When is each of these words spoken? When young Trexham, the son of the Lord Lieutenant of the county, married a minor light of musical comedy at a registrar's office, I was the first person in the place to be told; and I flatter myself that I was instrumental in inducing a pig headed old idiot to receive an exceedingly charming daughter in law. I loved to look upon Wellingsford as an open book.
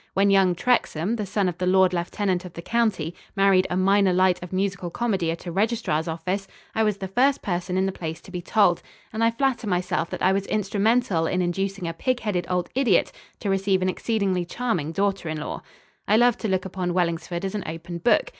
When 0.15 0.31
young 0.31 0.55
Trexham, 0.55 1.15
the 1.17 1.27
son 1.27 1.47
of 1.47 1.59
the 1.59 1.67
Lord 1.67 1.93
Lieutenant 1.93 2.43
of 2.43 2.53
the 2.53 2.61
county, 2.63 3.13
married 3.35 3.67
a 3.69 3.77
minor 3.77 4.11
light 4.11 4.41
of 4.41 4.51
musical 4.51 4.89
comedy 4.89 5.29
at 5.29 5.45
a 5.45 5.51
registrar's 5.51 6.07
office, 6.07 6.47
I 6.73 6.81
was 6.81 6.97
the 6.97 7.07
first 7.07 7.43
person 7.43 7.77
in 7.77 7.85
the 7.85 7.91
place 7.91 8.19
to 8.21 8.31
be 8.31 8.41
told; 8.41 8.81
and 9.13 9.23
I 9.23 9.29
flatter 9.29 9.67
myself 9.67 10.09
that 10.09 10.23
I 10.23 10.31
was 10.33 10.47
instrumental 10.47 11.27
in 11.27 11.43
inducing 11.43 11.87
a 11.87 11.93
pig 11.93 12.21
headed 12.21 12.47
old 12.49 12.69
idiot 12.73 13.11
to 13.41 13.49
receive 13.51 13.83
an 13.83 13.89
exceedingly 13.89 14.43
charming 14.43 14.91
daughter 14.91 15.29
in 15.29 15.39
law. 15.39 15.61
I 16.07 16.17
loved 16.17 16.39
to 16.39 16.47
look 16.47 16.65
upon 16.65 16.95
Wellingsford 16.95 17.45
as 17.45 17.53
an 17.53 17.61
open 17.67 17.99
book. 17.99 18.29